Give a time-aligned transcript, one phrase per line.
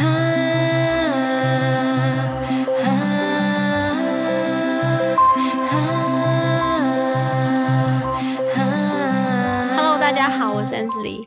[0.00, 0.08] Hello，
[9.98, 11.26] 大家好，我是 Ansley，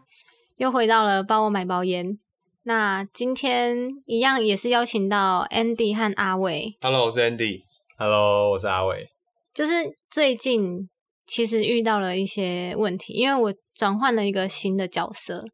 [0.58, 2.18] 又回到了帮我买包烟。
[2.64, 6.76] 那今天一样也是邀请到 Andy 和阿伟。
[6.82, 7.66] Hello，我是 Andy。
[7.96, 9.12] Hello，我是阿伟。
[9.54, 10.90] 就是最近
[11.28, 15.46] 其实遇到了一些问题，因为我转换了一个新的角色，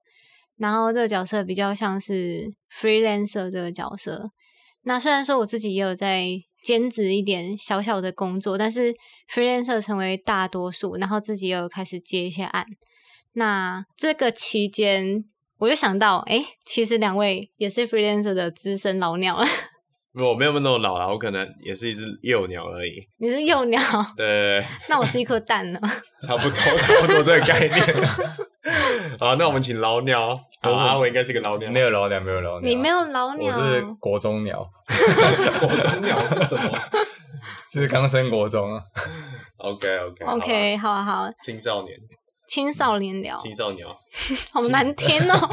[0.59, 4.29] 然后这个角色比较像是 freelancer 这个角色。
[4.83, 6.27] 那虽然说我自己也有在
[6.63, 8.93] 兼职一点小小的工作，但是
[9.33, 12.65] freelancer 成为大多数，然后自己也有开始接一些案。
[13.33, 15.25] 那这个期间。
[15.61, 19.45] 我就想到，哎、欸，其实两位也是 freelancer 的资深老鸟了。
[20.15, 23.05] 我没有那么老了，我可能也是一只幼鸟而已。
[23.17, 23.81] 你是幼鸟？
[24.15, 24.65] 对。
[24.87, 25.79] 那我是一颗蛋呢？
[26.25, 27.85] 差不多，差不多这个概念。
[29.19, 30.39] 好，那我们请老鸟。
[30.61, 31.69] 啊，阿伟应该是个老鸟。
[31.71, 32.69] 没有老鸟，没有老鸟。
[32.69, 33.57] 你没有老鸟？
[33.57, 34.67] 我是国中鸟。
[35.59, 36.77] 国中鸟是什么？
[37.71, 38.81] 是刚升国中啊。
[39.57, 40.25] OK，OK。
[40.25, 41.29] OK，好啊，好。
[41.41, 41.97] 青少年。
[42.47, 43.85] 青少年聊，青少年，
[44.51, 45.49] 好难听哦。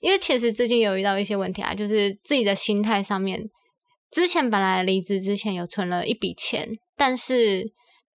[0.00, 3.48] 因为其实最近有遇到一些问题啊，就是自己的心态上面，
[4.10, 7.72] 之前本来离职之前有存了一笔钱，但是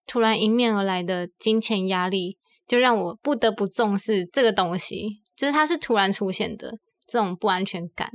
[0.08, 2.36] 突然迎面而来的金钱压力，
[2.70, 8.08] 就让我不得不重视这个东西，就是它是突然出现的这种不安全感。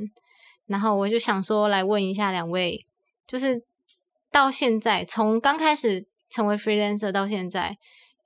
[0.66, 2.86] 然后我就想说，来问一下两位，
[3.28, 3.62] 就是
[4.32, 7.76] 到现在从刚开始成为 freelancer 到现在。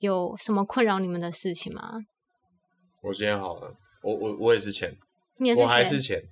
[0.02, 1.92] 有什么困扰你们的事情吗？
[3.02, 4.96] 我先好了，我我我也是钱，
[5.40, 6.24] 你也是钱，我还是钱，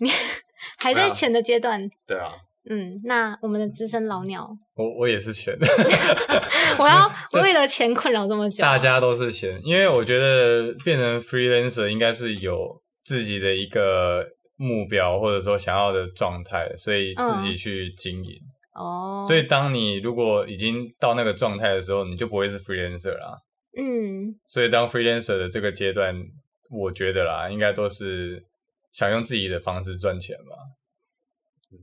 [0.00, 0.10] 你
[0.78, 1.88] 还在钱的阶段。
[2.08, 2.32] 对啊，
[2.68, 5.56] 嗯，那我们的资深老鸟，我我也是钱
[6.78, 7.10] 我要
[7.42, 18.30] 为了钱困扰这么久，大家都是钱，因为我觉得变成 freelancer 应该是有自己的一个目标，或者说想要的状态，所以自己去经营。
[18.30, 23.36] 嗯哦，所以当你如果已经到那个状态的时候，你就不会是 freelancer 啦。
[23.76, 26.14] 嗯，所以当 freelancer 的这个阶段，
[26.70, 28.44] 我觉得啦，应该都是
[28.92, 30.54] 想用自己的方式赚钱吧。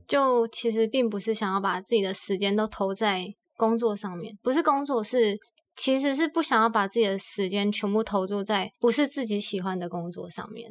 [0.06, 3.26] 就其实并不是想要把自己的时间都投在
[3.56, 5.38] 工作上面，不是工作，是
[5.76, 10.70] 其实是不想要把自己的时间全部投注在不是自己喜欢的工作上面。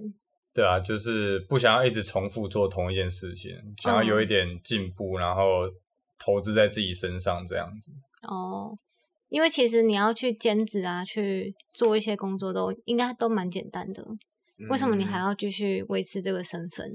[0.54, 5.70] 对啊，就是不想要一直重复做同一件事情，想要有一点进步，嗯、然后。
[6.18, 7.92] 投资在自己身上这样子
[8.30, 8.76] 哦，
[9.28, 14.02] 因为其实你要去兼职啊，去做一些工作都应该都蛮简单的。
[14.58, 16.90] 嗯、为什么你还要继续维持这个身份？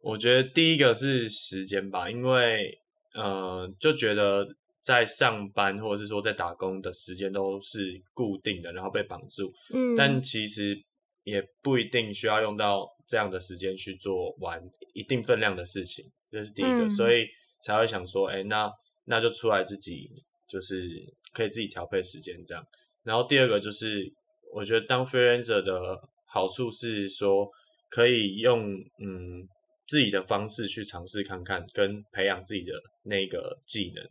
[0.00, 2.78] 我觉得第一个是时间吧，因为
[3.14, 4.46] 呃，就觉得
[4.82, 9.52] 在上班或者是说在打工的时间都是固定的，然后被绑住。
[9.72, 10.76] 嗯，但其实
[11.24, 14.60] 也不一定需要用到这样的时间去做完
[14.94, 17.26] 一定分量的事情，这是第一个，嗯、所以。
[17.62, 18.72] 才会想说，哎、欸，那
[19.04, 20.08] 那就出来自己
[20.48, 20.88] 就是
[21.34, 22.64] 可以自己调配时间这样。
[23.02, 24.10] 然后第二个就是，
[24.54, 25.78] 我觉得当 freelancer 的
[26.24, 27.46] 好处是说，
[27.90, 29.46] 可以用嗯
[29.90, 34.04] 自己的方式去尝试看看，跟培养自己的那个技能。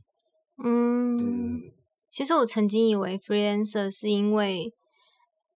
[0.66, 1.62] 嗯，嗯
[2.10, 4.74] 其实我曾经以为 freelancer 是因为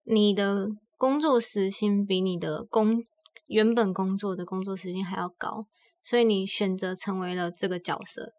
[0.04, 3.04] 你的工作时薪比你的工
[3.48, 5.66] 原本工作的工作时薪还要高。
[6.02, 8.32] 所以你选择成为了这个角色，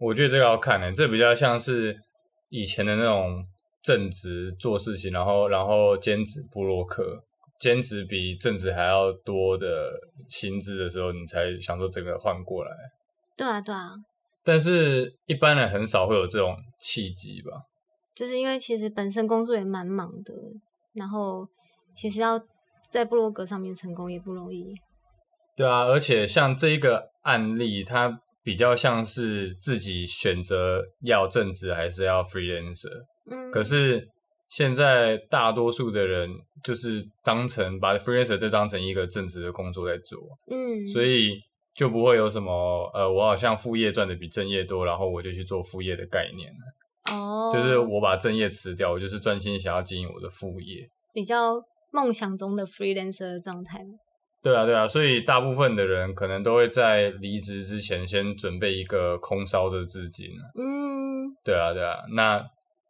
[0.00, 1.96] 我觉得这个要看呢、欸，这比较像是
[2.48, 3.44] 以前的那种
[3.82, 7.22] 正职做事情，然后然后兼职部落客，
[7.58, 9.92] 兼职比正职还要多的
[10.28, 12.70] 薪资的时候，你才想说整个换过来。
[13.36, 13.92] 对啊，对啊。
[14.44, 17.50] 但是一般人很少会有这种契机吧？
[18.14, 20.32] 就是因为其实本身工作也蛮忙的，
[20.94, 21.46] 然后
[21.94, 22.40] 其实要
[22.88, 24.74] 在部落格上面成功也不容易。
[25.56, 33.04] 对啊，而且像这一个案例，它比较像是自己选择要正职还是要 freelancer。
[33.28, 34.08] 嗯，可是
[34.48, 36.30] 现在大多数的人
[36.62, 40.18] 就是当成把 freelancer 就当成一个正职的工作在做。
[40.50, 41.32] 嗯，所以
[41.74, 46.52] 就不会有什么呃，我好像副业赚的比正业多，然后我就去做副业的概念。
[47.12, 51.62] 哦，就是我把正业辞掉，我就是专心想要经营我的副业，比较
[51.92, 53.80] 梦想中的 freelancer 的状态。
[54.42, 60.28] 对啊，对啊，所以大部分的人可能都会在离职之前先准备一个空烧的资金。
[60.56, 61.96] 嗯，对啊，对啊。
[62.14, 62.44] 那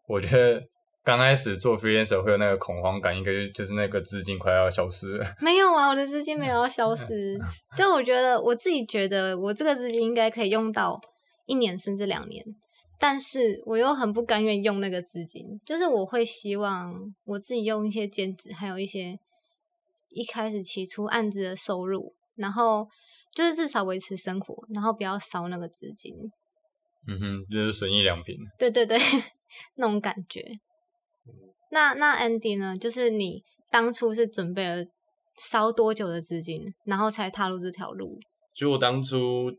[0.07, 0.63] 我觉得
[1.07, 5.27] 刚开始做 freelancer 会有那个恐慌感，应该就就是那个资金快要消失了。
[5.41, 7.39] 没有啊，我的资金没有要消失。
[7.77, 11.01] 就我觉得我自己觉得我这个资金应该可以用到
[11.47, 12.45] 一年甚至两年，
[12.99, 16.93] 但是我又很不甘愿用那个资金，就是我会希望
[17.25, 19.17] 我自己用一些兼职，还有一些。
[20.11, 22.89] 一开始起初案子的收入，然后
[23.35, 26.15] 就是至少维持生活，然后不要烧那个资金。
[27.07, 28.35] 嗯哼，就是损益两平。
[28.59, 28.99] 对对对，
[29.77, 30.43] 那种感觉。
[31.71, 32.77] 那那 Andy 呢？
[32.79, 34.85] 就是你当初是准备了
[35.37, 38.19] 烧多久的资金，然后才踏入这条路？
[38.55, 39.51] 就我当初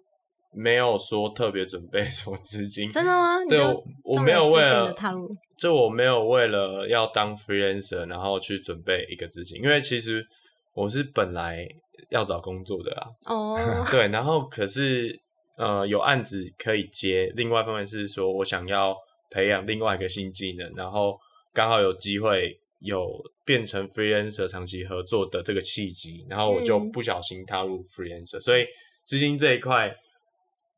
[0.53, 3.37] 没有说特别准备 什么资金，真的吗？
[3.47, 3.59] 对，
[4.03, 10.25] 我没有为了踏入，就我没有为了要当 freelancer，然后去准备一个资金，因为其实
[10.73, 11.67] 我是本来
[12.09, 13.07] 要找工作的啦。
[13.25, 13.91] 哦， oh.
[13.91, 15.19] 对，然后可是。
[15.59, 17.33] 呃，有案子可以接。
[17.35, 18.95] 另外一方面是说，我想要
[19.31, 21.17] 培养另外一个新技能，然后
[21.53, 28.41] 刚好有机会有变成 freelancer 长期合作的这个契机，然后我就不小心踏入 freelancer，嗯。
[28.41, 28.65] 所以
[29.03, 29.89] 资金这一块，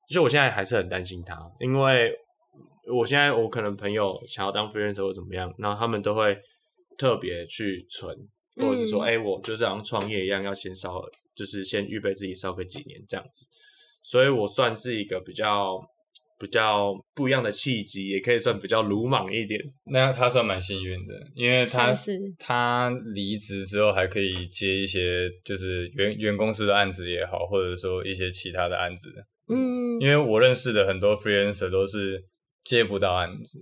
[0.08, 2.14] 其实我现在还是很担心他，因为
[2.92, 6.38] 我现在我可能朋友想要当 freelancer 或怎么样，然后他们都会
[6.98, 8.16] 特别去存，
[8.56, 11.02] 或者是说，哎，嗯，欸，我就像创业一样，要先烧，
[11.36, 13.46] 就是先预备自己烧个几年这样子。
[14.02, 15.80] 所以我算是一个比较
[16.40, 19.60] 比较不一样的契机，也可以算比较鲁莽一点。
[19.92, 21.94] 那他算蛮幸运的，因为他
[22.38, 29.10] 他离职之后还可以接一些就是原原公司的案子也好，或者说一些其他的案子。
[29.50, 32.24] 嗯，因为我认识的很多 freelancer 都是
[32.64, 33.60] 接不到案子。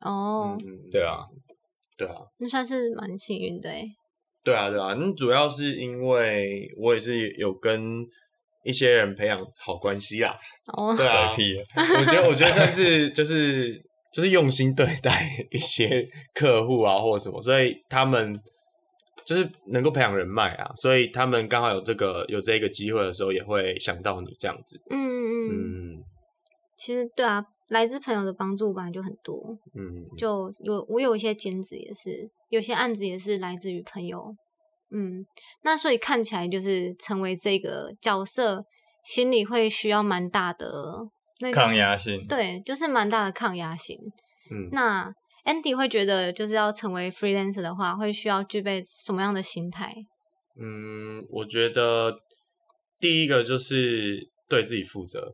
[0.00, 1.18] 哦，嗯，对啊，
[1.98, 3.68] 对啊，那算是蛮幸运的。
[4.44, 8.06] 对啊，对啊，那主要是因为我也是有跟。
[8.64, 10.32] 一些人培养好关系啊，
[10.72, 13.80] 哦，对啊，我觉得我觉得算是就是
[14.12, 18.38] 就是用心对待一些客户啊或者什么，所以他们
[19.24, 24.80] 就是能够培养人脉啊，所以他们刚好有这个有这个机会的时候，也会想到你这样子。
[24.90, 26.04] 嗯嗯嗯，
[26.76, 29.58] 其实对啊，来自朋友的帮助本来就很多。
[29.74, 34.34] 嗯，就有我有一些兼职也是，有些案子也是来自于朋友。
[34.94, 35.24] 嗯，
[35.62, 38.62] 那所以看起来就是成为这个角色，
[39.02, 40.66] 心里会需要蛮大的
[41.40, 43.98] 那个抗压性，对，就是蛮大的抗压性。
[44.50, 45.10] 嗯，那
[45.46, 49.94] Andy 会觉得，就是要成为 freelancer 的话，会需要具备什么样的心态？
[50.60, 52.14] 嗯，我觉得
[53.00, 55.32] 第一个就是对自己负责。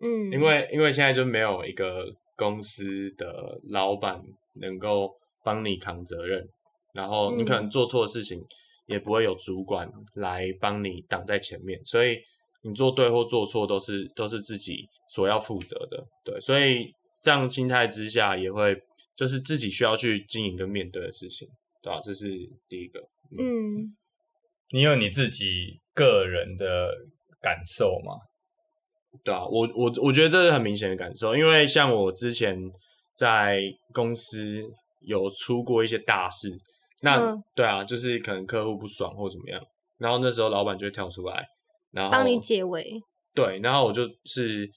[0.00, 2.04] 嗯，因为因为现在就没有一个
[2.34, 4.20] 公司的老板
[4.54, 5.12] 能够
[5.44, 6.44] 帮你扛责任，
[6.92, 8.44] 然后你可能做错事情。
[8.86, 12.18] 也不会有主管来帮你挡在前面，所以
[12.62, 16.92] 你做对或做错都是都是自己所要负责的，对，所以
[17.22, 18.76] 这样心态之下也会
[19.16, 21.48] 就是自己需要去经营跟面对的事情，
[21.82, 22.00] 对吧？
[22.04, 22.28] 这是
[22.68, 23.00] 第一个。
[23.38, 23.96] 嗯，嗯，
[24.72, 26.90] 你有你自己个人的
[27.40, 28.20] 感受吗？
[29.22, 32.58] 对啊，我我我觉得这是很明显的感受，因为像我之前
[33.16, 34.62] 在公司
[35.00, 36.50] 有出过一些大事。
[37.04, 39.60] 那、嗯、对啊，就是可能客户不爽或怎么样，
[39.98, 41.46] 然后那时候老板就会跳出来，
[41.92, 42.98] 然后帮你解围。
[43.34, 44.68] 对，然后我就是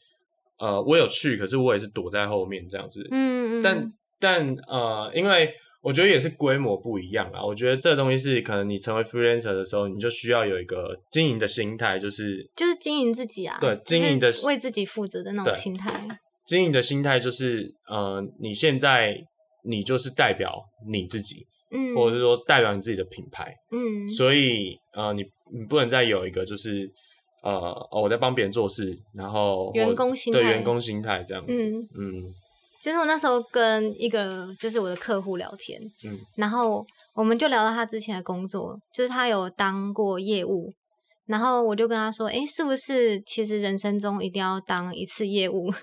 [0.60, 3.08] 呃，我有去，可是我也是躲在后面这样子。
[3.12, 3.64] 嗯嗯。
[3.64, 5.50] 但但呃，因为
[5.82, 7.42] 我觉得也是规模不一样啊。
[7.42, 13.58] 我觉得这东西是可能你成为 freelancer 的时候，你就需要有一个经营的心态，就是就是经营自己啊。
[13.62, 16.20] 对，经营的为自己负责的那种心态。
[16.46, 19.16] 经营的心态就是呃，你现在
[19.64, 21.46] 你就是代表你自己。
[21.72, 26.90] 嗯，或者是说代表你自己的品牌，嗯，所以呃，你你不能再有一个就是
[27.44, 27.52] 呃
[27.92, 32.34] 哦，我在帮别人做事，然后员工心态，对员工心态这样子，嗯嗯。
[32.80, 40.72] 其实我那时候跟一个就是我的客户聊天，嗯，然后我们就聊到他之前的工作，就是他有当过业务，
[41.26, 45.74] 然后我就跟他说，哎，是不是其实人生中一定要当一次业务，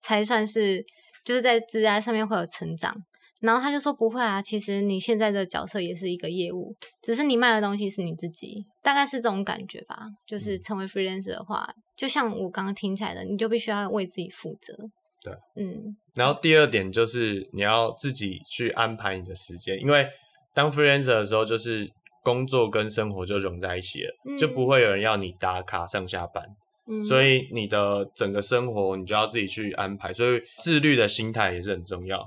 [0.00, 0.84] 才算是
[1.24, 2.94] 就是在职涯上面会有成长？
[3.40, 10.06] 然后他就说不会啊，其实你现在的角色也是一个业务，只是你卖的东西是你自己，大概是这种感觉吧。
[10.26, 14.74] 就是成为 freelancer 的话，就像我刚刚听起来的，你就必须要为自己负责。
[15.22, 15.96] 对，嗯。
[16.14, 20.06] 然后第二点就是你要自己去安排你的时间，因为
[20.54, 21.90] 当 freelancer 的时候，就是
[22.22, 26.42] 工作跟生活就融在一起了，嗯、就不会有人要你打卡上下班。
[26.88, 27.04] 嗯。
[27.04, 32.26] 所以你的整个生活你就要自己去安排，所以自律的心态也是很重要。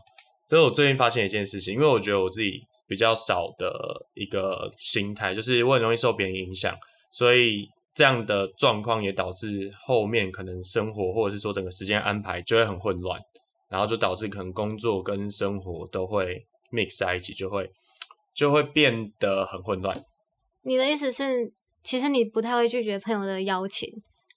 [0.50, 3.72] 所以我最近发现一件事情，因为我觉得我自己比较少的
[4.16, 6.76] 一个心态，就是我很容易受别人影响，
[7.12, 13.22] 所以这样的状况也导致后面可能生活或者是说整个时间安排就会很混乱，
[13.70, 17.70] 然后就导致可能工作跟生活都会 mix 在一起，就会
[18.34, 19.96] 就会变得很混乱。
[20.64, 21.54] 你的意思是，
[21.84, 23.88] 其实你不太会拒绝朋友的邀请，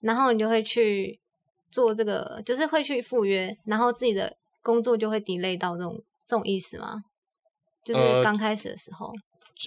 [0.02, 1.19] 然后你就会去
[1.71, 4.37] 做这个，就是会去赴约，然后自己的。
[4.62, 7.02] 工作就会 delay 到这种这种意思吗？
[7.85, 9.11] 就是刚开始的时候，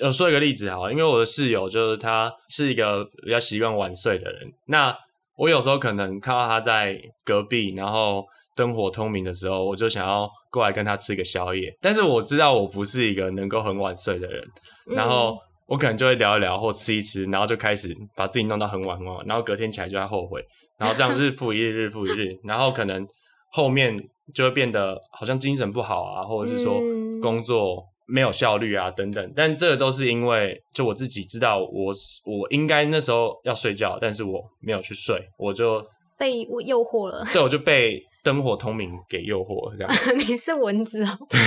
[0.01, 4.95] 呃，说一个例子好了，因为我的室友就是他是一个比较习惯晚睡的人，那
[5.37, 8.25] 我有时候可能看到他在隔壁，然后
[8.55, 14.41] 灯火通明的时候，我就想要过来跟他吃个宵夜，但是我知道我不是一个能够很晚睡的人，
[14.85, 15.37] 然后
[15.67, 20.41] 我可能就会聊一聊或吃一吃，然后就开始把自己弄到很晚很晚，然后隔天起来就在后悔，
[20.77, 23.05] 然后这样日复一日，日复一日，然后可能
[23.51, 23.93] 后面
[24.33, 26.79] 就会变得好像精神不好啊，或者是说
[27.21, 27.85] 工作。
[28.07, 35.83] 没有效率啊，等等，但这个都是因为，就我自己知道我，我我应该那时候要睡觉，但是我没有去睡，我就
[36.15, 37.25] 被诱惑了。
[37.33, 39.91] 对，我就被灯火通明给诱惑了，这样。
[40.21, 41.17] 你是蚊子哦？
[41.27, 41.39] 对，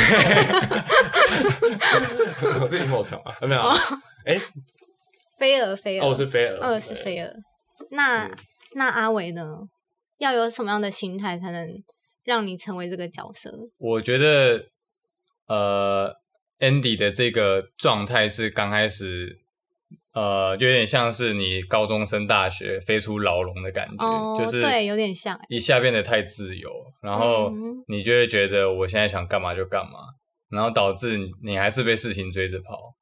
[2.61, 3.61] 我是萤火虫啊，有没有？
[4.27, 4.41] 哎、哦，
[5.39, 7.33] 飞蛾，飞蛾，哦，是飞蛾，哦是飞蛾。
[7.93, 8.37] 那、嗯、
[8.75, 9.61] 那阿伟呢？
[10.19, 11.69] 要有什么样的心态才能
[12.29, 13.51] 让你成为这个角色？
[13.79, 14.67] 我觉得，
[15.49, 16.15] 呃。
[16.61, 19.39] Andy 的这个状态是刚开始，
[20.13, 26.69] 呃，就有点像是你高中升大学飞出牢笼的感觉，哦、就是对，有点像一下变得太自由，
[27.01, 27.53] 然后
[27.87, 30.01] 你就会觉得我现在想干嘛就干嘛，
[30.51, 32.97] 然后导致你还是被事情追着跑，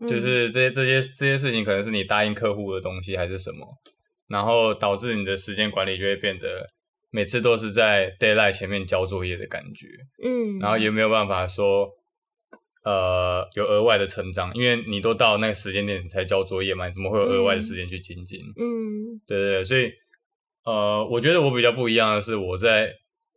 [0.00, 3.66] 嗯、就是这些这些这些事情可能是你答应客户的东西还是什么，
[4.28, 6.70] 然后导致你的时间管理就会变得
[7.16, 9.86] 每次都是在 d a y l i g h t 前面交作业的感觉，
[10.22, 11.88] 嗯，然后也没有办法说。
[12.88, 18.38] 呃，有额外的成长，因为你都到那个时间点才交作业嘛，你怎么会有额外的时间去精进？
[18.56, 19.90] 嗯，对对对，所以
[20.64, 22.92] 呃，我觉得我比较不一样的是，我在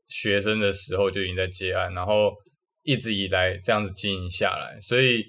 [0.08, 2.32] 学生的时候就已经在接案，然后
[2.84, 5.26] 一直以来这样子经营下来，所以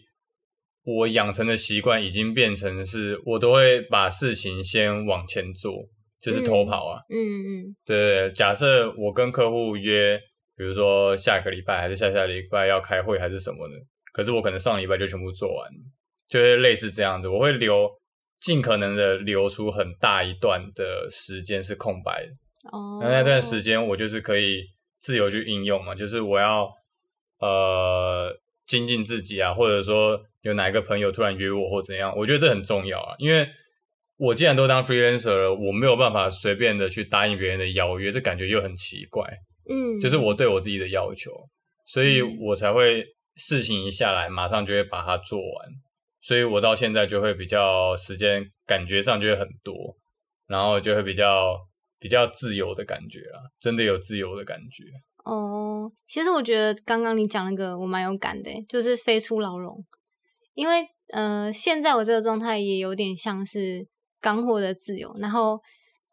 [0.84, 5.88] 我养成的习惯已经变成是我都会把事情先往前做，
[6.20, 7.00] 就是偷跑啊。
[7.08, 10.18] 嗯嗯，嗯对对对，假设我跟客户约，
[10.56, 13.74] 比如说下个礼拜还是下下礼拜要开会还是什么的。
[14.12, 15.70] 可是我可能上礼拜就全部做完，
[16.28, 17.28] 就是类似这样子。
[17.28, 17.88] 我会留
[18.40, 22.32] 尽可能的留出很大一段的时间是空白的。
[22.72, 22.98] 哦。
[23.00, 24.64] 那那段时间我就是可以
[24.98, 26.68] 自由去应用嘛，就是我要
[27.38, 28.36] 呃
[28.66, 33.14] 精进自己啊，或者说有哪一个朋友突然约我或怎样，我觉得这很重要啊。
[33.18, 33.48] 因为
[34.20, 39.26] 我既然都当 freelancer 了，我没有办法随便的去答应别人的邀约，这感觉又很奇怪。
[39.68, 39.98] 嗯。
[40.00, 41.32] 就是我对我自己的要求，
[41.86, 43.04] 所以我才会。
[43.36, 45.68] 事情一下来，马上就会把它做完，
[46.20, 49.96] 所以我到现在就会比较时间感觉上就会很多，
[50.46, 51.56] 然后就会比较
[51.98, 54.84] 比较自由的感觉啦，真的有自由的感觉。
[55.24, 59.82] 哦，其实我觉得刚刚你讲那个我蛮有感的，就是飞出牢笼，
[60.52, 60.84] 因为
[61.14, 63.86] 呃，现在我这个状态也有点像是
[64.20, 65.58] 刚获得自由，然后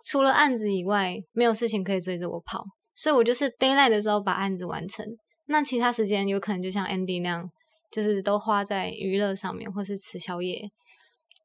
[0.06, 2.64] 除了案子以外，没有事情可以追着我跑，
[2.96, 5.06] 所以我就是 d a y l i g h t 的时候把案子完成。
[5.48, 7.50] 那其他时间有可能就像 Andy 那样，
[7.92, 10.70] 就是都花在娱乐上面，或是吃宵夜。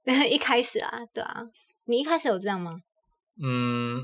[0.28, 1.42] 一开始啊，对啊，
[1.86, 2.72] 你一开始有这样吗？
[3.40, 4.00] 嗯，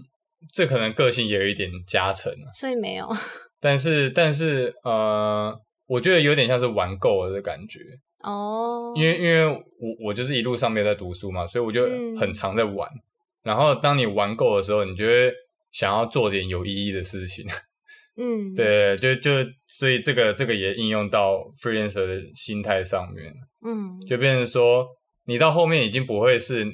[0.53, 3.09] 这可能个性也有一点加成，所以没有。
[3.61, 5.53] 但是，但是，呃，
[5.89, 7.81] 我觉得有点像是玩够了的感觉
[8.21, 8.93] 哦。
[8.97, 11.85] 因为，因为我我就是一路上没有在读书嘛，所以我就
[12.19, 12.89] 很常在玩。
[12.91, 13.01] 嗯、
[13.43, 15.33] 然后，当你玩够的时候，你就会
[15.73, 17.45] 想要做点有意义的事情。
[18.21, 19.31] 嗯，对，就就
[19.69, 23.33] 所以这个这个也应用到 freelancer 的心态上面，
[23.65, 24.85] 嗯，就变成说
[25.27, 26.67] 你到后面已经不会是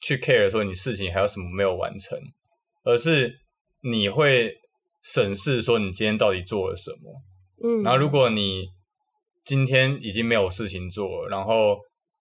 [0.00, 2.16] 去 care 说你事情还有什么没有完成，
[2.84, 3.34] 而是
[3.80, 4.54] 你会
[5.02, 7.12] 审视说你今天到底做了什么，
[7.64, 8.68] 嗯，然后如果你
[9.44, 11.78] 今天已经没有事情做，然后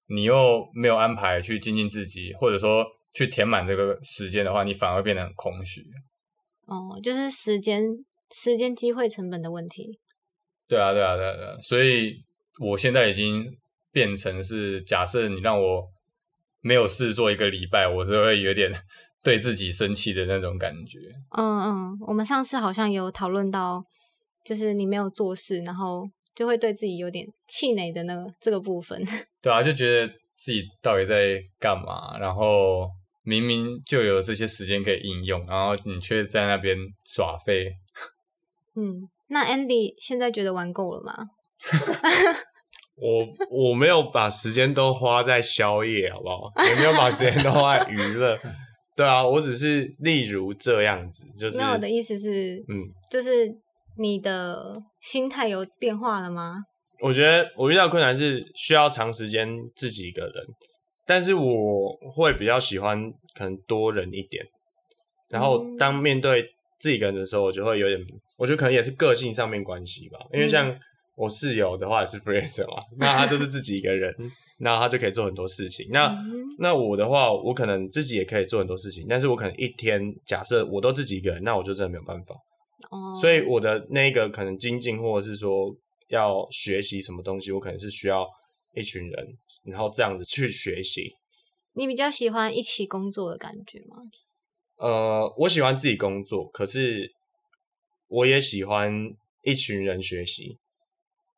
[0.09, 2.85] 你又没有安排去精进自己，或者说
[3.15, 5.83] 去填满这个时间的话，你反而会变得很空虚。
[6.67, 7.85] 哦，就是时间。
[8.33, 9.99] 时间机会成本的问题。
[10.69, 12.13] 对啊，对啊，对啊，对啊，所以
[12.61, 13.45] 我现在已经
[13.91, 15.83] 变成是，假设你让我
[16.61, 18.73] 没有事做一个礼拜，我是会有点
[19.25, 21.01] 对自己生气的那种感觉。
[21.37, 23.83] 嗯嗯，我们上次好像有讨论到，
[24.45, 26.09] 就是你没有做事，然后
[26.41, 28.99] 就会对自己有点气馁的那个这个部分。
[29.43, 32.89] 对啊，就觉得自己到底在干嘛，然后
[33.23, 37.71] 明明就有这些时间可以应用，然后你却在那边耍废。
[38.75, 41.15] 嗯，那 Andy 现在觉得玩够了吗？
[42.97, 46.51] 我我没有把时间都花在宵夜，好不好？
[46.67, 48.39] 也没有把时间都花在娱乐。
[48.97, 51.59] 对啊，我只是例如这样子，就是。
[51.59, 53.55] 那我的意思是，嗯，就是
[53.97, 56.65] 你的心态有变化了吗？
[57.01, 60.45] 我觉得我遇到困难是需要长时间自己一个人，
[61.07, 64.45] 但是我会比较喜欢可能多人一点，
[65.29, 66.45] 然后当面对。
[66.83, 68.01] 自己一个人的时候，我就会有点，
[68.39, 70.19] 我觉得可能也是个性上面关系吧。
[70.33, 70.75] 因为像
[71.15, 74.11] 我室友的话也是 freelancer 嘛，那他就是自己一个人，
[74.61, 75.87] 那他就可以做很多事情。
[75.91, 82.35] 那、嗯、那我的话，我可能自己也可以做很多事情，但是我可能一天假设我都自己一个人，那我就真的没有办法。
[82.91, 85.77] 哦，所以我的那个可能精进，或者是说
[86.09, 88.27] 要学习什么东西，我可能是需要
[88.75, 91.15] 一群人，然后这样子去学习。
[91.75, 93.97] 你比较喜欢一起工作的感觉吗？
[94.77, 97.13] 呃，我喜欢自己工作，可是
[98.09, 98.93] 我也喜欢
[99.43, 100.57] 一群人学习。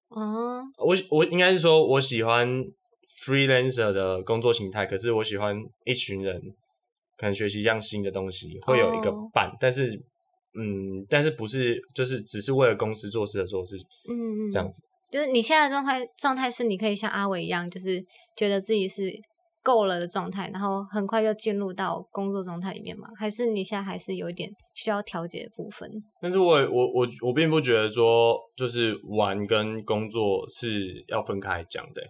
[0.09, 2.49] 哦，我我应该是说，我喜欢
[3.25, 6.41] freelancer 的工作形态，可是我喜欢一群人
[7.17, 10.03] 可能学习一样新的东西，会有一个伴，哦、但是
[10.55, 13.77] 嗯，但是不是就是只是为了公司做事而做事
[14.09, 14.83] 嗯，嗯，这样子。
[15.11, 18.05] 就是你现在的状态状态是，你可以像阿伟一样，就是
[18.37, 19.13] 觉得自己是。
[19.65, 23.07] 够了的状态，然后很快就进入到工作状态里面吗？
[23.17, 25.89] 还是你现在还是有一点需要调节的部分？
[26.21, 32.03] 但是我我我我并不觉得说就是玩跟工作是要分开讲的，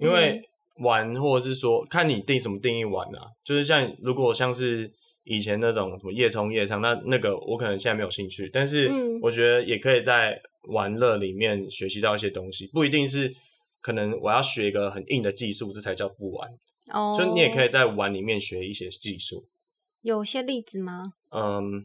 [0.00, 0.42] 因为
[0.80, 4.92] 玩或者是说看你定什么定义玩啊，就是像如果像是
[5.26, 8.88] 以前那种什么夜冲夜唱，那那个我可能现在没有兴趣，但是
[9.20, 13.34] 我觉得也可以在玩乐里面学习到一些东西，不一定是
[13.80, 16.48] 可能我要学一个很硬的技术，这才叫不玩。
[16.92, 19.44] 哦，所以你也可以在玩里面学一些技术。
[20.02, 21.02] 有些例子吗？
[21.32, 21.84] 嗯，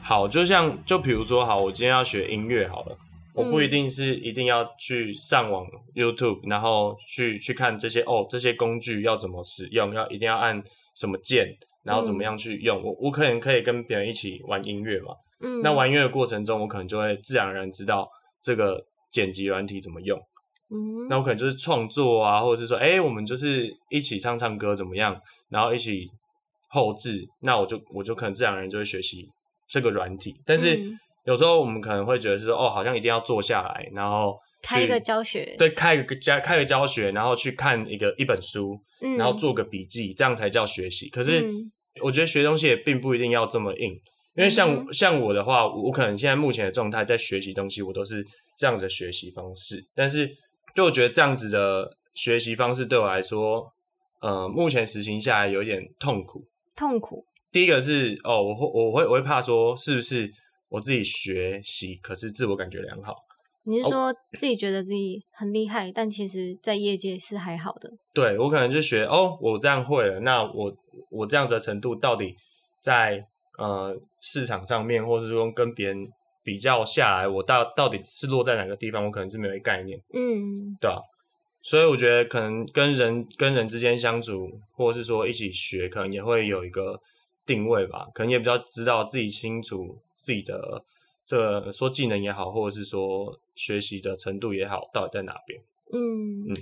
[0.00, 2.96] 好，就像就比如说，好，我今天要学音乐好了，
[3.34, 5.66] 嗯，我不一定是一定要去上网
[5.96, 10.62] YouTube，然后去去看这些哦，这些工具要怎么使用，要一定要按
[10.94, 12.80] 什么键，然后怎么样去用。
[12.80, 15.14] 嗯，我我可能可以跟别人一起玩音乐嘛。
[15.40, 18.08] 嗯，那玩音乐的过程中，我可能就会自然而然知道
[18.42, 20.18] 这个剪辑软体怎么用。
[20.70, 25.14] 嗯，那我可能就是创作啊，或者是说，哎、欸，我们就是一起唱唱歌怎么样？
[25.50, 26.08] 然后一起
[26.68, 29.28] 后置，那我就我就可能自然而然就会学习
[29.68, 30.34] 这个软体。
[30.46, 30.80] 但是
[31.26, 41.10] 有时候我们可能会觉得是说，哦，好像一定要坐下来，然后开一个教学，对，开一个教开个教学，然后去看一个一本书，嗯、然后做个笔记，这样才叫学习。
[41.10, 41.46] 可是
[42.02, 43.90] 我觉得学东西也并不一定要这么硬，
[44.36, 48.24] 因为像、嗯、像我的话，我可能现在目前的状态在学习东西，我都是
[48.58, 50.30] 这样子的学习方式，但是。
[50.74, 53.64] 就我觉得这样子的学习方式对我来说，
[54.20, 56.44] 呃，目前实行下来有一点痛苦。
[56.74, 57.24] 痛苦。
[57.52, 60.28] 第一个是哦，我会我会我会怕说，是不是
[60.68, 63.14] 我自己学习，可是自我感觉良好。
[63.64, 67.90] 你是说自己觉得自己很厉害，哦，但其实在业界是还好的。
[68.12, 70.74] 对，我可能就学哦，我这样会了，那我
[71.10, 72.34] 我这样子的程度到底
[72.80, 73.24] 在
[73.58, 76.04] 呃市场上面，或是说跟别人。
[76.46, 79.98] 比较下来，我到到底是落在哪个地方，我可能是没有概念。
[80.12, 80.98] 嗯，对啊，
[81.62, 87.00] 所以我觉得可能跟人跟人之间相处，或者是说一起学，可能也会有一个
[87.46, 88.06] 定位吧。
[88.12, 90.84] 可能也比较知道自己清楚自己的
[91.24, 95.60] 这个说技能也好，或者是说学习的程度也好，到底在哪边。
[95.92, 96.54] 嗯嗯，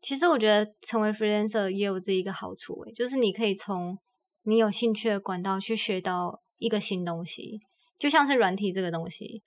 [0.00, 3.98] 其实我觉得成为 freelancer 也有这一个好处，诶，就是你可以从
[4.42, 7.60] 你有兴趣的管道去学到一个新东西。
[7.98, 9.42] 就像是软体这个东西，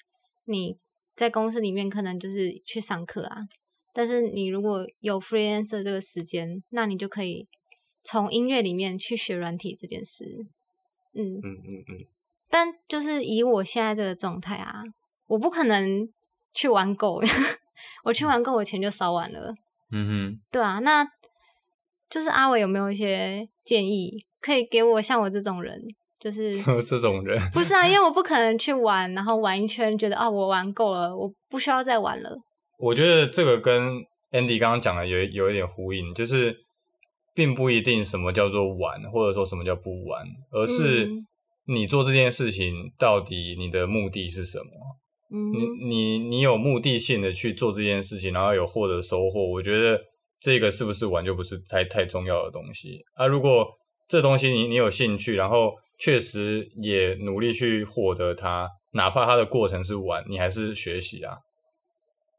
[0.45, 0.77] 你
[1.15, 3.47] 在公司里面可能就是去上课啊，
[3.93, 7.47] 但是你如果有 freelancer 这个时间，那你就可以
[8.03, 10.25] 从音乐里面去学软体这件事。
[11.13, 12.05] 嗯嗯嗯嗯。
[12.49, 14.81] 但就是以我现在这个状态啊，
[15.27, 16.07] 我不可能
[16.53, 17.21] 去玩够，
[18.05, 19.53] 我去玩够，我钱就烧完了。
[19.91, 20.39] 嗯哼。
[20.51, 21.05] 对啊，那
[22.09, 25.01] 就是阿伟有没有一些建议可以给我？
[25.01, 25.81] 像我这种人。
[26.19, 26.51] 就是
[26.83, 32.35] 这种人，不是啊，因为 我不可能去玩，然后玩一圈，觉得啊，我玩够了，我不需要再玩了。
[32.79, 33.93] 我觉得这个跟
[34.31, 36.57] Andy 刚刚讲的有有一点呼应，就是
[37.35, 41.07] 并不一定什么叫做玩，或者说什么叫不玩，而是
[41.67, 44.65] 你做这件事情到底你的目的是什么？
[45.29, 49.99] 嗯，你你你有目的性的去做这件事情，然后有获得收获，我觉得
[50.39, 53.27] 这个是不是玩就不是太太重要的东西啊。
[53.27, 53.67] 如果
[54.07, 61.39] 这东西你你有兴趣，然后确实也努力去获得它，哪怕它的过程是玩，你还是学习啊。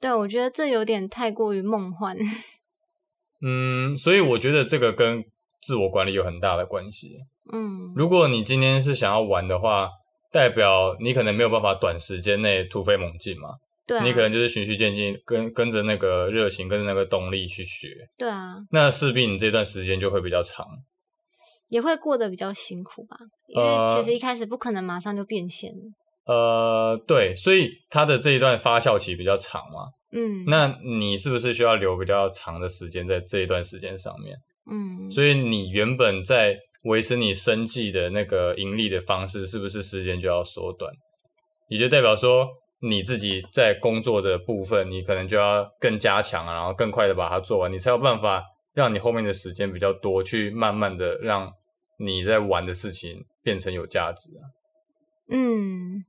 [0.01, 2.17] 对，我觉得这有点太过于梦幻。
[3.45, 5.23] 嗯，所以我觉得这个跟
[5.61, 7.16] 自我管理有很大的关系。
[7.53, 9.90] 嗯，如果你今天是想要玩的话，
[10.31, 13.51] 代表你可能没有办法短时间内突飞猛进嘛。
[13.87, 14.05] 对啊。
[14.05, 17.88] 你可能就是循序渐进，跟跟着那个热情，跟着那个动力去学。
[18.18, 18.57] 对啊。
[18.71, 20.66] 那势必你这段时间就会比较长。
[21.68, 23.16] 也会过得比较辛苦吧，
[23.47, 25.71] 因为其实一开始不可能马上就变现。
[26.25, 29.90] 呃，对，所以它的这一段发酵期比较长嘛。
[30.12, 34.35] 嗯，那你是不是需要留比较长的时间在这一段时间上面？
[34.70, 40.92] 嗯，所以你原本在维持你生计的那个盈利的方式，是不是时间就要缩短？
[41.68, 42.48] 也就代表说，
[42.81, 48.42] 你自己在工作的部分，你可能就要更加强，然后更快的把它做完，你才有办法
[48.74, 51.52] 让你后面的时间比较多，去慢慢的让
[51.98, 54.42] 你在玩的事情变成有价值啊。
[55.31, 56.04] 嗯，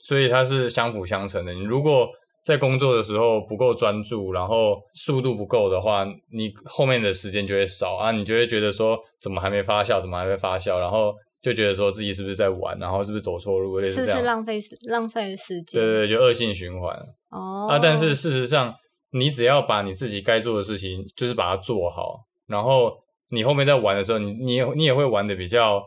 [0.00, 1.52] 所以它是相辅相成的。
[1.54, 2.10] 你如果
[2.42, 15.80] 在工作的时候不够专注，然后速度不够的话，你后面的时间就会少啊，你就会觉得说怎么还没发酵，怎么还没发酵，然后就觉得说自己是不是在玩，然后是不是走错路，类似这样，是不是浪费浪费时间？
[15.80, 16.96] 对对，就恶性循环。
[17.28, 18.74] 哦，啊，但是事实上，
[19.12, 22.92] 你只要把你自己该做的事情，就是把它做好，然后
[23.28, 25.82] 你后面在玩的时候，你你也你也会玩的比较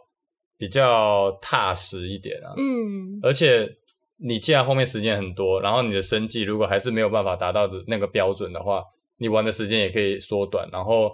[0.58, 2.54] 比较踏实一点啊。
[2.58, 3.68] 嗯，而且。
[4.26, 8.82] 你既然后面时间很多，然后你的生计如果还是没有办法达到的那个标准的话，
[9.18, 10.70] 你玩的时间也可以缩短。
[10.72, 11.12] 然后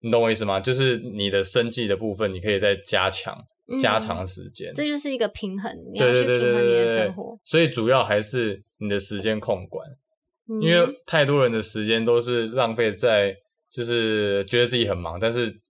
[0.00, 0.58] 你懂我意思吗？
[0.58, 4.72] 就是你的生计的部分，你可以再加强、嗯、加长时间。
[4.74, 7.38] 这就是一个平衡，你要去平衡你的生活。
[7.44, 9.88] 所以主要还是你的时间控管，
[10.48, 13.36] 嗯、因为太多人的时间都是浪费在，
[13.70, 15.60] 就是觉得自己很忙，但是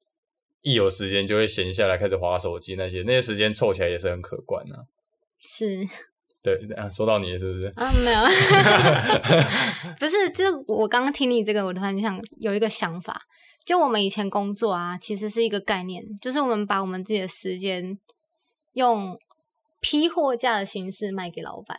[0.63, 4.83] 一有时间就会闲下来开始划手机，那些那些时间凑起来也是很可观的、啊。
[5.41, 5.87] 是。
[6.43, 7.67] 对啊，说到你是不是？
[7.77, 8.21] 啊，没有，
[10.01, 13.21] 不是，就是我刚刚听你这个，我突然想有一个想法，
[13.67, 17.99] 就我们以前工作啊，其实是一个概念，就是我们把我们自己的时间
[18.73, 19.19] 用
[19.81, 21.79] 批货价的形式卖给老板，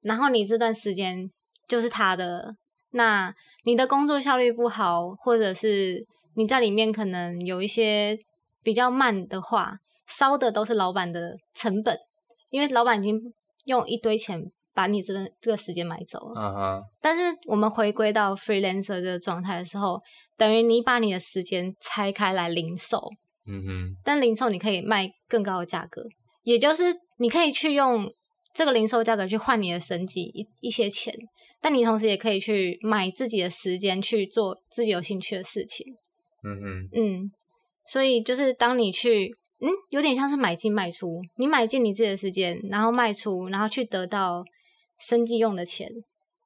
[0.00, 1.30] 然后你这段时间
[1.68, 2.56] 就是他的，
[2.92, 8.18] 那你的工作效率不好，或者是你在里面可能有一些
[8.62, 11.98] 比较慢的话，烧的都是老板的成本，
[12.48, 13.20] 因为老板已经。
[13.64, 16.82] 用一堆钱把你这个这个时间买走了，uh huh.
[17.00, 20.00] 但是我们回归到 freelancer 这个状态的时候，
[20.36, 22.98] 等于你把你的时间拆开来零售，
[23.46, 23.96] 嗯哼、uh，huh.
[24.04, 26.02] 但零售你可以卖更高的价格，
[26.42, 28.12] 也就是你可以去用
[28.52, 31.14] 这个零售价格去换你的生计一一些钱，
[31.60, 35.86] 但你同时也可以去买自己的时间去做自己有兴趣的事情，
[36.42, 37.22] 嗯哼、uh，huh.
[37.24, 37.32] 嗯，
[37.86, 39.36] 所以就是当你去。
[39.64, 44.44] 嗯，有点像是买进卖出，你买进你自己的时间，然后卖出，然后去得到
[45.00, 45.88] 生计用的钱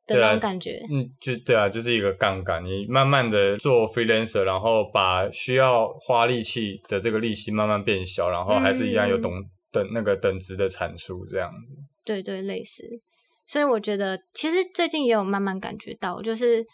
[0.07, 0.81] 的那种感觉。
[0.89, 2.65] 嗯，就对啊，就是一个杠杆。
[2.65, 11.75] 你慢慢的做 freelancer，然后把需要花力气的这个利息慢慢变小，然后还是一样有等、嗯、等那个等值的产出这样子。
[12.05, 12.85] 对对，类似。
[13.49, 16.65] 所以我觉得，其实最近也有慢慢感觉到，就是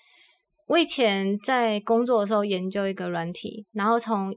[0.66, 4.30] 我以前在工作的时候研究一个软体，然后从。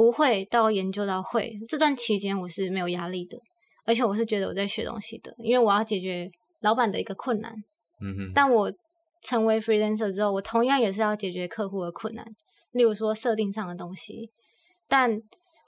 [0.00, 3.38] 不会到研究到会，这段期间我是没有压力的，
[3.84, 7.52] 而且我是觉得我在学东西的，因为我要解决老板的一个困难。
[8.00, 8.32] 嗯哼。
[8.34, 8.72] 但我
[9.22, 12.24] 成为 freelancer 之后，我同样也是要解决客户的困难，
[12.72, 14.30] 例如说设定上的东西。
[14.88, 15.20] 但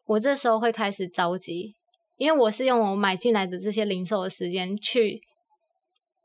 [0.07, 1.75] 我这时候会开始着急，
[2.17, 5.21] 因为我是用我买进来的这些零售的时间去，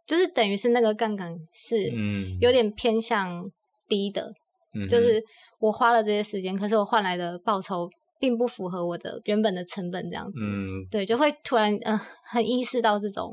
[0.06, 1.92] 就是等于是那个杠杆是
[2.40, 3.52] 有点偏向
[3.90, 4.32] 低的。
[4.86, 5.24] 就是
[5.60, 13.32] 我花了这些时间，可是我换来的报酬并不符合我的原本的成本，这样子，嗯，对，就会突然嗯、呃，很意识到这种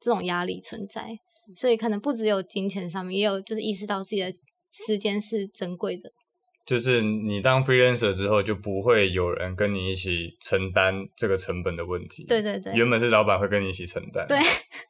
[0.00, 1.10] 这种压力存在，
[1.54, 4.32] 所以可能不只有金钱上面，也有就是意识到自己的
[4.72, 6.10] 时间是珍贵的。
[6.64, 12.24] 就是你当 freelancer 之后，就不会有人跟你一起承担这个成本的问题。
[12.26, 14.24] 对对对，原本是老板会跟你一起承担。
[14.28, 14.38] 对，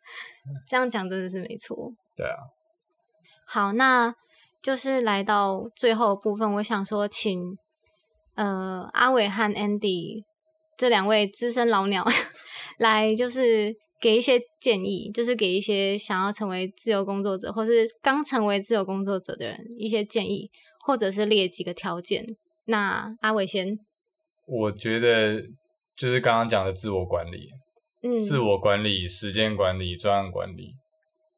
[0.69, 1.91] 这样讲真的是没错。
[2.17, 2.37] 对啊。
[3.47, 4.15] 好，那。
[4.63, 7.57] 就是来到最后部分，我想说，请
[8.35, 10.23] 呃阿伟和 Andy
[10.77, 12.07] 这两位资深老鸟
[12.79, 20.51] 来，就是给一些建议，就是给一些想要成为自由工作者或是刚成为自由工作者的人一些建议，
[20.85, 22.25] 或者是列几个条件。
[22.67, 23.79] 那阿伟先，
[24.47, 25.41] 我觉得
[25.97, 27.49] 就是刚刚讲的自我管理，
[28.03, 30.75] 嗯，自我管理、时间管理、专案管理，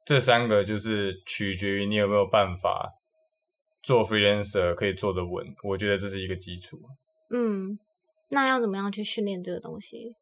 [0.05, 2.91] 这三个就是取决于你有没有办法。
[3.83, 6.79] 做 freelancer 可以做得稳，我觉得这是一个基础。
[7.31, 7.79] 嗯，
[8.31, 10.15] 那要怎么样去训练这个东西？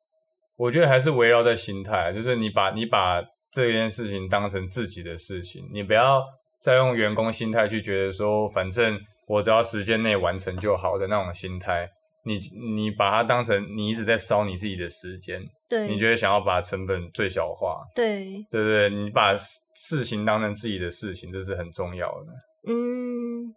[0.56, 6.22] 我觉得还是围绕在心态，就是你把你把这件事情当成自己的事情，你不要
[6.60, 11.88] 再用员工心态去觉得说，反正我只要时间内完成就好的那种心态。
[12.22, 12.38] 你
[12.74, 22.26] 你把它当成你一直在烧你自己的时间，对，你觉得想要把成本最小化，对，对对对，你把事情当成自己的事情，这是很重要的。
[22.66, 23.54] 嗯，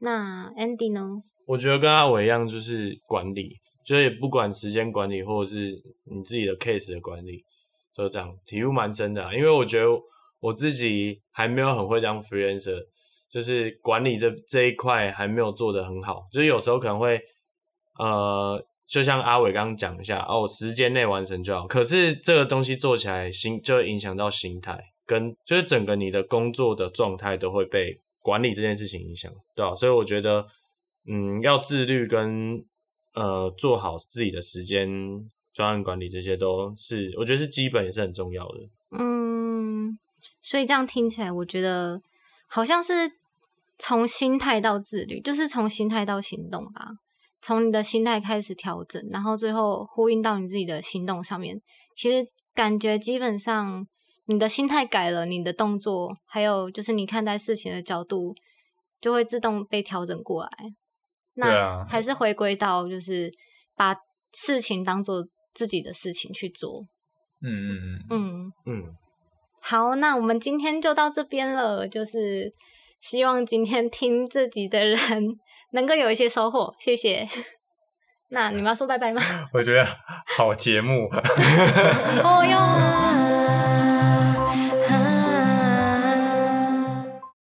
[0.00, 1.22] 那 Andy 呢？
[1.46, 7.42] 我觉得跟阿伟一样，就是管理，就是也不管时间管理，或者是你自己的 case 的管理，
[7.94, 9.34] 就这样，体悟蛮深的啊。
[9.34, 9.86] 因为我觉得
[10.40, 12.78] 我自己还没有很会当 freelancer，
[13.30, 17.20] 就是管理这这一块还没有做得很好，就是有时候可能会，
[17.98, 21.66] 呃，就像阿伟刚刚讲一下，哦，时间内完成就好。
[21.66, 24.78] 可是这个东西做起来心就会影响到心态。
[25.06, 29.74] 跟就是整个你的工作的状态都会被管理这件事情影响，对啊？
[29.74, 30.46] 所以我觉得，
[31.06, 32.62] 嗯，要自律跟
[33.14, 34.86] 呃做好自己的时间
[35.54, 38.58] 专案管理，这些都是我觉得是基本也是很重要的。
[38.90, 39.98] 嗯，
[40.42, 42.02] 所以这样听起来，我觉得
[42.46, 42.92] 好像是
[43.78, 46.90] 从心态到自律，就是从心态到行动吧。
[47.40, 51.62] 从你的心态开始调整，然后最后呼应到你自己的行动上面。
[51.94, 53.86] 其实感觉基本上，
[54.28, 58.34] 你的心态改了，你的动作还有就是你看待事情的角度，
[59.00, 60.50] 就会自动被调整过来。
[61.34, 63.32] 那还是回归到就是
[63.74, 63.96] 把
[64.32, 66.82] 事情当做自己的事情去做。
[67.42, 68.82] 嗯嗯嗯嗯嗯。
[69.60, 71.88] 好，那我们今天就到这边了。
[71.88, 72.52] 就是
[73.00, 74.98] 希望今天听自己的人。
[75.72, 77.28] 能够有一些收获，谢谢。
[78.30, 79.22] 那你们要说拜拜吗？
[79.52, 79.86] 我觉得
[80.36, 81.08] 好节目。
[82.24, 83.17] 哦哟。